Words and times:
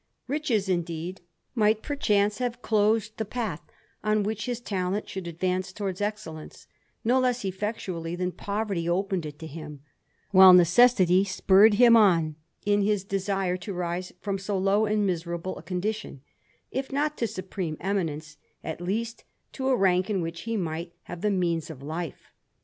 Riches, 0.25 0.67
indeed, 0.67 1.21
might 1.53 1.83
perchance 1.83 2.39
have 2.39 2.63
closed 2.63 3.17
the 3.17 3.23
path 3.23 3.61
on 4.03 4.23
which 4.23 4.47
his 4.47 4.59
talent 4.59 5.07
should 5.07 5.27
advance 5.27 5.71
towards 5.71 6.01
excellence, 6.01 6.65
no 7.03 7.19
less 7.19 7.45
effectually 7.45 8.15
than 8.15 8.31
poverty 8.31 8.89
opened 8.89 9.27
it 9.27 9.37
to 9.37 9.45
him, 9.45 9.81
while 10.31 10.53
necessity 10.53 11.23
spurred 11.23 11.75
him 11.75 11.95
on 11.95 12.35
in 12.65 12.81
his 12.81 13.03
desire 13.03 13.57
to 13.57 13.73
rise 13.75 14.11
from 14.21 14.39
so 14.39 14.57
low 14.57 14.87
and 14.87 15.05
miserable 15.05 15.55
a 15.59 15.61
condition, 15.61 16.21
if 16.71 16.91
not 16.91 17.15
to 17.19 17.27
supreme 17.27 17.77
eminence, 17.79 18.37
at 18.63 18.81
least 18.81 19.23
to 19.53 19.67
a 19.69 19.75
rank 19.77 20.09
in 20.09 20.19
which 20.23 20.41
he 20.49 20.57
might 20.57 20.93
have 21.03 21.21
the 21.21 21.29
means 21.29 21.69
of 21.69 21.83
life. 21.83 22.31